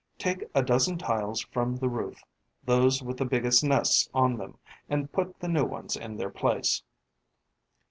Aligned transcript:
Take 0.17 0.49
a 0.55 0.63
dozen 0.63 0.97
tiles 0.97 1.41
from 1.41 1.75
the 1.75 1.87
roof, 1.87 2.23
those 2.63 3.03
with 3.03 3.17
the 3.17 3.23
biggest 3.25 3.63
nests 3.63 4.09
on 4.15 4.35
them, 4.35 4.57
and 4.89 5.11
put 5.11 5.39
the 5.39 5.47
new 5.47 5.63
ones 5.63 5.95
in 5.95 6.17
their 6.17 6.31
place.' 6.31 6.81